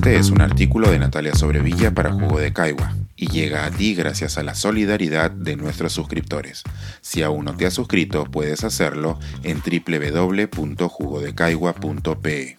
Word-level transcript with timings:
Este 0.00 0.16
es 0.16 0.30
un 0.30 0.40
artículo 0.40 0.90
de 0.90 0.98
Natalia 0.98 1.34
Sobrevilla 1.34 1.90
para 1.90 2.10
Jugo 2.10 2.40
de 2.40 2.54
Caigua 2.54 2.96
y 3.16 3.26
llega 3.26 3.66
a 3.66 3.70
ti 3.70 3.94
gracias 3.94 4.38
a 4.38 4.42
la 4.42 4.54
solidaridad 4.54 5.30
de 5.30 5.56
nuestros 5.56 5.92
suscriptores. 5.92 6.62
Si 7.02 7.20
aún 7.20 7.44
no 7.44 7.54
te 7.54 7.66
has 7.66 7.74
suscrito, 7.74 8.24
puedes 8.24 8.64
hacerlo 8.64 9.18
en 9.42 9.60
www.jugodecaigua.pe. 9.60 12.56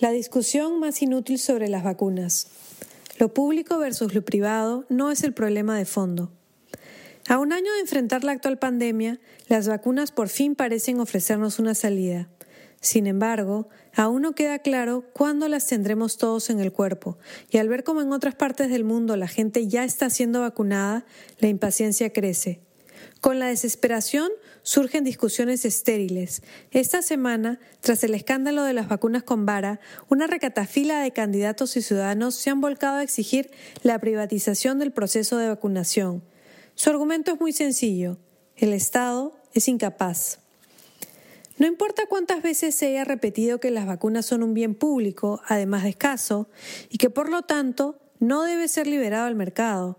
La 0.00 0.10
discusión 0.10 0.80
más 0.80 1.00
inútil 1.02 1.38
sobre 1.38 1.68
las 1.68 1.84
vacunas. 1.84 2.48
Lo 3.20 3.32
público 3.32 3.78
versus 3.78 4.12
lo 4.12 4.24
privado 4.24 4.86
no 4.88 5.12
es 5.12 5.22
el 5.22 5.34
problema 5.34 5.78
de 5.78 5.84
fondo. 5.84 6.32
A 7.28 7.38
un 7.38 7.52
año 7.52 7.72
de 7.74 7.80
enfrentar 7.82 8.24
la 8.24 8.32
actual 8.32 8.58
pandemia, 8.58 9.20
las 9.46 9.68
vacunas 9.68 10.10
por 10.10 10.28
fin 10.28 10.56
parecen 10.56 10.98
ofrecernos 10.98 11.60
una 11.60 11.76
salida. 11.76 12.26
Sin 12.80 13.06
embargo, 13.06 13.68
aún 13.94 14.22
no 14.22 14.34
queda 14.34 14.58
claro 14.58 15.04
cuándo 15.12 15.48
las 15.48 15.66
tendremos 15.66 16.18
todos 16.18 16.50
en 16.50 16.60
el 16.60 16.72
cuerpo, 16.72 17.18
y 17.50 17.58
al 17.58 17.68
ver 17.68 17.84
cómo 17.84 18.02
en 18.02 18.12
otras 18.12 18.34
partes 18.34 18.70
del 18.70 18.84
mundo 18.84 19.16
la 19.16 19.28
gente 19.28 19.66
ya 19.66 19.84
está 19.84 20.10
siendo 20.10 20.40
vacunada, 20.40 21.04
la 21.38 21.48
impaciencia 21.48 22.12
crece. 22.12 22.60
Con 23.20 23.38
la 23.38 23.48
desesperación 23.48 24.30
surgen 24.62 25.04
discusiones 25.04 25.64
estériles. 25.64 26.42
Esta 26.70 27.02
semana, 27.02 27.58
tras 27.80 28.04
el 28.04 28.14
escándalo 28.14 28.62
de 28.62 28.72
las 28.72 28.88
vacunas 28.88 29.22
con 29.22 29.46
vara, 29.46 29.80
una 30.08 30.26
recatafila 30.26 31.00
de 31.00 31.12
candidatos 31.12 31.76
y 31.76 31.82
ciudadanos 31.82 32.34
se 32.34 32.50
han 32.50 32.60
volcado 32.60 32.98
a 32.98 33.02
exigir 33.02 33.50
la 33.82 33.98
privatización 33.98 34.78
del 34.78 34.92
proceso 34.92 35.38
de 35.38 35.48
vacunación. 35.48 36.22
Su 36.74 36.90
argumento 36.90 37.32
es 37.32 37.40
muy 37.40 37.52
sencillo. 37.52 38.18
El 38.54 38.72
Estado 38.72 39.40
es 39.54 39.66
incapaz. 39.68 40.40
No 41.58 41.66
importa 41.66 42.06
cuántas 42.06 42.42
veces 42.42 42.74
se 42.74 42.88
haya 42.88 43.04
repetido 43.04 43.60
que 43.60 43.70
las 43.70 43.86
vacunas 43.86 44.26
son 44.26 44.42
un 44.42 44.52
bien 44.52 44.74
público, 44.74 45.40
además 45.46 45.84
de 45.84 45.90
escaso, 45.90 46.50
y 46.90 46.98
que 46.98 47.08
por 47.08 47.30
lo 47.30 47.42
tanto 47.42 47.98
no 48.18 48.42
debe 48.42 48.68
ser 48.68 48.86
liberado 48.86 49.26
al 49.26 49.34
mercado. 49.34 49.98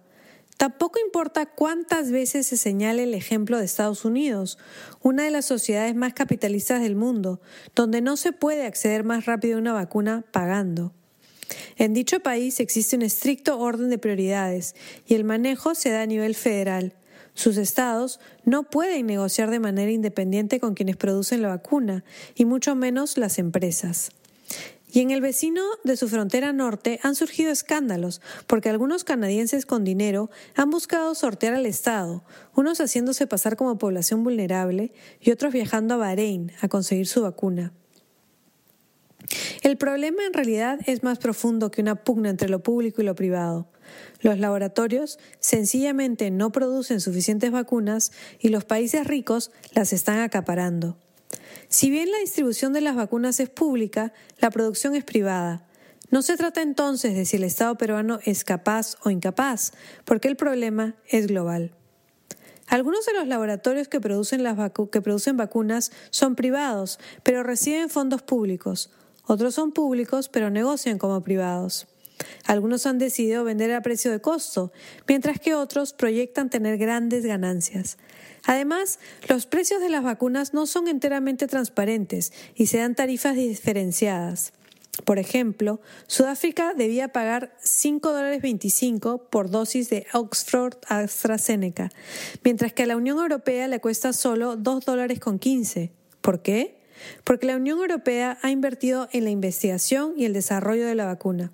Tampoco 0.58 1.00
importa 1.00 1.46
cuántas 1.46 2.12
veces 2.12 2.48
se 2.48 2.58
señale 2.58 3.04
el 3.04 3.14
ejemplo 3.14 3.60
de 3.60 3.66
Estados 3.66 4.06
Unidos, 4.06 4.58
una 5.02 5.24
de 5.24 5.32
las 5.32 5.46
sociedades 5.46 5.96
más 5.96 6.14
capitalistas 6.14 6.82
del 6.82 6.96
mundo, 6.96 7.42
donde 7.76 8.02
no 8.02 8.18
se 8.18 8.34
puede 8.34 8.66
acceder 8.66 9.04
más 9.04 9.26
rápido 9.26 9.58
a 9.58 9.62
una 9.62 9.74
vacuna 9.74 10.26
pagando. 10.32 10.94
En 11.78 11.94
dicho 11.94 12.20
país 12.22 12.60
existe 12.60 12.96
un 12.96 13.04
estricto 13.04 13.60
orden 13.60 13.90
de 13.90 14.00
prioridades 14.00 14.76
y 15.06 15.14
el 15.14 15.24
manejo 15.24 15.76
se 15.76 15.92
da 15.92 16.02
a 16.02 16.08
nivel 16.08 16.34
federal. 16.36 16.96
Sus 17.38 17.58
estados 17.58 18.20
no 18.46 18.64
pueden 18.64 19.06
negociar 19.06 19.52
de 19.52 19.60
manera 19.60 19.92
independiente 19.92 20.60
con 20.60 20.74
quienes 20.74 20.98
producen 20.98 21.44
la 21.44 21.50
vacuna, 21.50 22.04
y 22.34 22.46
mucho 22.46 22.74
menos 22.76 23.16
las 23.16 23.38
empresas. 23.38 24.10
Y 24.92 25.02
en 25.02 25.12
el 25.12 25.22
vecino 25.22 25.62
de 25.84 25.98
su 25.98 26.10
frontera 26.10 26.52
norte 26.52 27.00
han 27.04 27.14
surgido 27.14 27.52
escándalos, 27.52 28.22
porque 28.48 28.70
algunos 28.70 29.04
canadienses 29.04 29.68
con 29.68 29.84
dinero 29.84 30.32
han 30.56 30.72
buscado 30.72 31.14
sortear 31.14 31.54
al 31.54 31.68
Estado, 31.68 32.24
unos 32.56 32.80
haciéndose 32.80 33.28
pasar 33.28 33.56
como 33.56 33.78
población 33.78 34.24
vulnerable 34.24 34.92
y 35.22 35.30
otros 35.30 35.54
viajando 35.54 35.94
a 35.94 35.98
Bahrein 35.98 36.54
a 36.62 36.70
conseguir 36.70 37.06
su 37.06 37.22
vacuna. 37.22 37.72
El 39.62 39.78
problema 39.78 40.26
en 40.26 40.34
realidad 40.34 40.80
es 40.86 41.04
más 41.04 41.18
profundo 41.18 41.72
que 41.72 41.82
una 41.82 41.96
pugna 41.96 42.30
entre 42.30 42.50
lo 42.50 42.64
público 42.64 43.02
y 43.02 43.06
lo 43.06 43.16
privado. 43.16 43.68
Los 44.22 44.40
laboratorios 44.40 45.20
sencillamente 45.40 46.32
no 46.32 46.52
producen 46.52 47.02
suficientes 47.02 47.52
vacunas 47.52 48.12
y 48.40 48.50
los 48.50 48.66
países 48.66 49.08
ricos 49.08 49.52
las 49.74 49.94
están 49.94 50.20
acaparando. 50.20 50.98
Si 51.70 51.90
bien 51.90 52.12
la 52.12 52.20
distribución 52.20 52.74
de 52.74 52.82
las 52.82 52.96
vacunas 52.96 53.40
es 53.40 53.50
pública, 53.50 54.14
la 54.40 54.50
producción 54.50 54.96
es 54.96 55.04
privada. 55.04 55.68
No 56.10 56.22
se 56.22 56.38
trata 56.38 56.62
entonces 56.62 57.16
de 57.16 57.26
si 57.26 57.36
el 57.36 57.44
Estado 57.44 57.78
peruano 57.78 58.20
es 58.24 58.46
capaz 58.46 58.96
o 59.04 59.10
incapaz, 59.10 59.74
porque 60.06 60.30
el 60.30 60.38
problema 60.38 60.96
es 61.10 61.28
global. 61.28 61.74
Algunos 62.68 63.06
de 63.06 63.14
los 63.14 63.28
laboratorios 63.28 63.88
que 63.88 64.00
producen, 64.00 64.44
que 64.92 65.02
producen 65.02 65.38
vacunas 65.38 65.92
son 66.10 66.36
privados, 66.36 67.00
pero 67.24 67.44
reciben 67.44 67.90
fondos 67.90 68.22
públicos. 68.22 68.90
Otros 69.28 69.54
son 69.56 69.72
públicos, 69.72 70.30
pero 70.30 70.50
negocian 70.50 70.98
como 70.98 71.22
privados. 71.22 71.88
Algunos 72.46 72.86
han 72.86 72.98
decidido 72.98 73.44
vender 73.44 73.74
a 73.74 73.82
precio 73.82 74.10
de 74.10 74.22
costo, 74.22 74.72
mientras 75.08 75.40
que 75.40 75.54
otros 75.54 75.94
proyectan 75.94 76.50
tener 76.50 76.78
grandes 76.78 77.26
ganancias. 77.26 77.98
Además, 78.46 79.00
los 79.28 79.46
precios 79.46 79.82
de 79.82 79.90
las 79.90 80.04
vacunas 80.04 80.54
no 80.54 80.66
son 80.66 80.88
enteramente 80.88 81.48
transparentes 81.48 82.32
y 82.56 82.68
se 82.68 82.78
dan 82.78 82.96
tarifas 82.96 83.36
diferenciadas. 83.36 84.54
Por 85.04 85.20
ejemplo, 85.20 85.80
Sudáfrica 86.08 86.74
debía 86.74 87.10
pagar 87.10 87.56
5 87.62 88.14
dólares 88.14 88.42
25 88.42 89.30
por 89.30 89.52
dosis 89.52 89.90
de 89.90 90.08
Oxford 90.14 90.78
AstraZeneca, 90.88 91.92
mientras 92.44 92.74
que 92.74 92.84
a 92.84 92.88
la 92.88 92.98
Unión 92.98 93.20
Europea 93.20 93.68
le 93.68 93.80
cuesta 93.80 94.14
solo 94.14 94.56
2 94.56 94.86
dólares 94.86 95.20
con 95.20 95.38
15. 95.38 95.92
¿Por 96.22 96.42
qué? 96.42 96.77
Porque 97.24 97.48
la 97.48 97.56
Unión 97.56 97.80
Europea 97.80 98.38
ha 98.42 98.52
invertido 98.52 99.08
en 99.12 99.24
la 99.24 99.30
investigación 99.30 100.14
y 100.18 100.26
el 100.26 100.34
desarrollo 100.34 100.86
de 100.86 100.96
la 100.96 101.06
vacuna. 101.06 101.52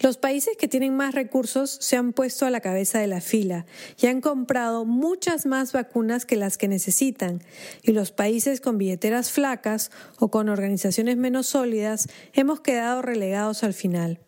Los 0.00 0.18
países 0.18 0.56
que 0.58 0.68
tienen 0.68 0.96
más 0.96 1.14
recursos 1.14 1.78
se 1.80 1.96
han 1.96 2.12
puesto 2.12 2.44
a 2.44 2.50
la 2.50 2.60
cabeza 2.60 2.98
de 2.98 3.06
la 3.06 3.20
fila 3.20 3.64
y 3.98 4.06
han 4.06 4.20
comprado 4.20 4.84
muchas 4.84 5.46
más 5.46 5.72
vacunas 5.72 6.26
que 6.26 6.36
las 6.36 6.58
que 6.58 6.68
necesitan, 6.68 7.42
y 7.82 7.92
los 7.92 8.12
países 8.12 8.60
con 8.60 8.76
billeteras 8.76 9.30
flacas 9.30 9.90
o 10.18 10.30
con 10.30 10.48
organizaciones 10.48 11.16
menos 11.16 11.46
sólidas 11.46 12.08
hemos 12.34 12.60
quedado 12.60 13.00
relegados 13.00 13.64
al 13.64 13.72
final 13.72 14.20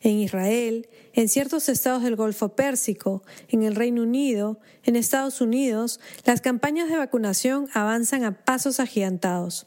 en 0.00 0.18
Israel, 0.18 0.88
en 1.12 1.28
ciertos 1.28 1.68
estados 1.68 2.02
del 2.02 2.16
Golfo 2.16 2.50
Pérsico, 2.50 3.22
en 3.48 3.62
el 3.62 3.74
Reino 3.74 4.02
Unido, 4.02 4.60
en 4.84 4.96
Estados 4.96 5.40
Unidos, 5.40 6.00
las 6.24 6.40
campañas 6.40 6.88
de 6.88 6.96
vacunación 6.96 7.68
avanzan 7.74 8.24
a 8.24 8.44
pasos 8.44 8.80
agigantados. 8.80 9.66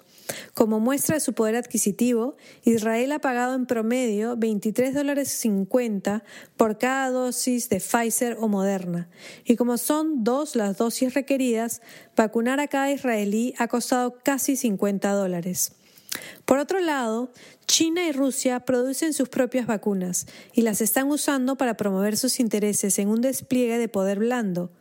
Como 0.53 0.79
muestra 0.79 1.15
de 1.15 1.19
su 1.19 1.33
poder 1.33 1.55
adquisitivo, 1.55 2.35
Israel 2.63 3.11
ha 3.11 3.19
pagado 3.19 3.55
en 3.55 3.65
promedio 3.65 4.37
23 4.37 4.93
dólares 4.93 5.29
50 5.29 6.23
por 6.57 6.77
cada 6.77 7.09
dosis 7.09 7.69
de 7.69 7.79
Pfizer 7.79 8.37
o 8.39 8.47
Moderna. 8.47 9.09
Y 9.45 9.55
como 9.55 9.77
son 9.77 10.23
dos 10.23 10.55
las 10.55 10.77
dosis 10.77 11.13
requeridas, 11.13 11.81
vacunar 12.15 12.59
a 12.59 12.67
cada 12.67 12.91
israelí 12.91 13.53
ha 13.57 13.67
costado 13.67 14.19
casi 14.23 14.55
50 14.55 15.11
dólares. 15.11 15.73
Por 16.45 16.59
otro 16.59 16.79
lado, 16.79 17.31
China 17.65 18.05
y 18.05 18.11
Rusia 18.11 18.61
producen 18.61 19.13
sus 19.13 19.29
propias 19.29 19.67
vacunas 19.67 20.27
y 20.53 20.61
las 20.61 20.81
están 20.81 21.09
usando 21.09 21.55
para 21.55 21.77
promover 21.77 22.17
sus 22.17 22.39
intereses 22.39 22.99
en 22.99 23.07
un 23.07 23.21
despliegue 23.21 23.77
de 23.77 23.87
poder 23.87 24.19
blando. 24.19 24.71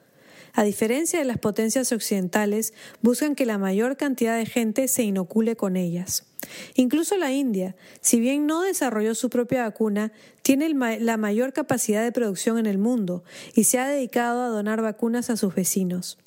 A 0.52 0.64
diferencia 0.64 1.18
de 1.18 1.24
las 1.24 1.38
potencias 1.38 1.92
occidentales, 1.92 2.74
buscan 3.02 3.34
que 3.34 3.46
la 3.46 3.58
mayor 3.58 3.96
cantidad 3.96 4.36
de 4.36 4.46
gente 4.46 4.88
se 4.88 5.04
inocule 5.04 5.54
con 5.56 5.76
ellas. 5.76 6.26
Incluso 6.74 7.16
la 7.16 7.30
India, 7.30 7.76
si 8.00 8.18
bien 8.18 8.47
no 8.47 8.62
desarrolló 8.62 9.14
su 9.14 9.30
propia 9.30 9.62
vacuna, 9.62 10.12
tiene 10.42 10.68
la 10.70 11.16
mayor 11.16 11.52
capacidad 11.52 12.02
de 12.02 12.12
producción 12.12 12.58
en 12.58 12.66
el 12.66 12.78
mundo 12.78 13.22
y 13.54 13.64
se 13.64 13.78
ha 13.78 13.88
dedicado 13.88 14.42
a 14.42 14.48
donar 14.48 14.82
vacunas 14.82 15.30
a 15.30 15.36
sus 15.36 15.54
vecinos. 15.54 16.18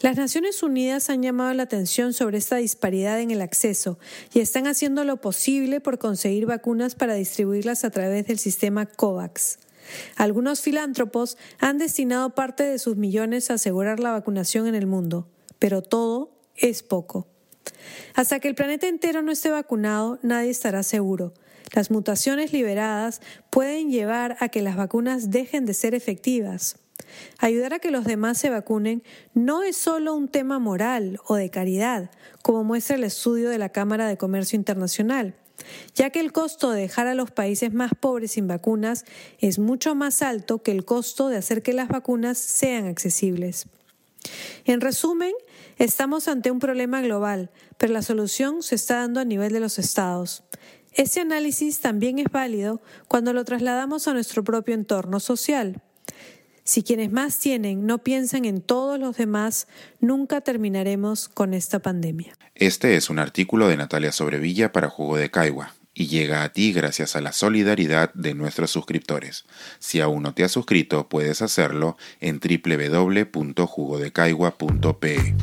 Las 0.00 0.16
Naciones 0.16 0.62
Unidas 0.62 1.10
han 1.10 1.22
llamado 1.22 1.52
la 1.54 1.64
atención 1.64 2.12
sobre 2.12 2.38
esta 2.38 2.56
disparidad 2.56 3.20
en 3.20 3.30
el 3.30 3.42
acceso 3.42 3.98
y 4.32 4.40
están 4.40 4.66
haciendo 4.66 5.04
lo 5.04 5.20
posible 5.20 5.80
por 5.80 5.98
conseguir 5.98 6.46
vacunas 6.46 6.94
para 6.94 7.14
distribuirlas 7.14 7.84
a 7.84 7.90
través 7.90 8.26
del 8.26 8.38
sistema 8.38 8.86
COVAX. 8.86 9.58
Algunos 10.16 10.60
filántropos 10.60 11.36
han 11.58 11.78
destinado 11.78 12.34
parte 12.34 12.64
de 12.64 12.78
sus 12.78 12.96
millones 12.96 13.50
a 13.50 13.54
asegurar 13.54 14.00
la 14.00 14.12
vacunación 14.12 14.66
en 14.66 14.74
el 14.74 14.86
mundo, 14.86 15.28
pero 15.58 15.82
todo 15.82 16.30
es 16.56 16.82
poco. 16.82 17.26
Hasta 18.14 18.40
que 18.40 18.48
el 18.48 18.54
planeta 18.54 18.88
entero 18.88 19.22
no 19.22 19.32
esté 19.32 19.50
vacunado, 19.50 20.18
nadie 20.22 20.50
estará 20.50 20.82
seguro. 20.82 21.34
Las 21.74 21.90
mutaciones 21.90 22.52
liberadas 22.52 23.20
pueden 23.50 23.90
llevar 23.90 24.36
a 24.40 24.48
que 24.48 24.62
las 24.62 24.76
vacunas 24.76 25.30
dejen 25.30 25.66
de 25.66 25.74
ser 25.74 25.94
efectivas. 25.94 26.76
Ayudar 27.38 27.74
a 27.74 27.78
que 27.78 27.90
los 27.90 28.04
demás 28.04 28.38
se 28.38 28.50
vacunen 28.50 29.02
no 29.34 29.62
es 29.62 29.76
solo 29.76 30.14
un 30.14 30.28
tema 30.28 30.58
moral 30.58 31.20
o 31.26 31.36
de 31.36 31.50
caridad, 31.50 32.10
como 32.42 32.64
muestra 32.64 32.96
el 32.96 33.04
estudio 33.04 33.48
de 33.50 33.58
la 33.58 33.68
Cámara 33.68 34.08
de 34.08 34.16
Comercio 34.16 34.56
Internacional, 34.56 35.34
ya 35.94 36.10
que 36.10 36.20
el 36.20 36.32
costo 36.32 36.70
de 36.70 36.82
dejar 36.82 37.06
a 37.06 37.14
los 37.14 37.30
países 37.30 37.72
más 37.72 37.92
pobres 37.98 38.32
sin 38.32 38.48
vacunas 38.48 39.04
es 39.38 39.58
mucho 39.58 39.94
más 39.94 40.22
alto 40.22 40.62
que 40.62 40.72
el 40.72 40.84
costo 40.84 41.28
de 41.28 41.36
hacer 41.36 41.62
que 41.62 41.72
las 41.72 41.88
vacunas 41.88 42.38
sean 42.38 42.86
accesibles. 42.86 43.66
En 44.64 44.80
resumen, 44.80 45.32
estamos 45.78 46.28
ante 46.28 46.50
un 46.50 46.58
problema 46.58 47.00
global, 47.00 47.50
pero 47.76 47.92
la 47.92 48.02
solución 48.02 48.62
se 48.62 48.74
está 48.74 48.96
dando 48.96 49.20
a 49.20 49.24
nivel 49.24 49.52
de 49.52 49.60
los 49.60 49.78
estados. 49.78 50.42
Este 50.92 51.20
análisis 51.20 51.80
también 51.80 52.18
es 52.18 52.26
válido 52.30 52.82
cuando 53.06 53.32
lo 53.32 53.44
trasladamos 53.44 54.08
a 54.08 54.12
nuestro 54.12 54.42
propio 54.42 54.74
entorno 54.74 55.20
social. 55.20 55.82
Si 56.68 56.82
quienes 56.82 57.10
más 57.10 57.38
tienen 57.38 57.86
no 57.86 57.96
piensan 57.96 58.44
en 58.44 58.60
todos 58.60 59.00
los 59.00 59.16
demás, 59.16 59.68
nunca 60.00 60.42
terminaremos 60.42 61.30
con 61.30 61.54
esta 61.54 61.78
pandemia. 61.78 62.34
Este 62.54 62.96
es 62.96 63.08
un 63.08 63.18
artículo 63.18 63.68
de 63.68 63.78
Natalia 63.78 64.12
Sobrevilla 64.12 64.70
para 64.70 64.90
Jugo 64.90 65.16
de 65.16 65.30
Caigua 65.30 65.72
y 65.94 66.08
llega 66.08 66.42
a 66.42 66.52
ti 66.52 66.74
gracias 66.74 67.16
a 67.16 67.22
la 67.22 67.32
solidaridad 67.32 68.12
de 68.12 68.34
nuestros 68.34 68.70
suscriptores. 68.70 69.46
Si 69.78 70.02
aún 70.02 70.22
no 70.22 70.34
te 70.34 70.44
has 70.44 70.52
suscrito, 70.52 71.08
puedes 71.08 71.40
hacerlo 71.40 71.96
en 72.20 72.38
www.jugodecaigua.pe. 72.38 75.34